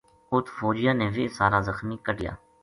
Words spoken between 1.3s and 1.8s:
سارا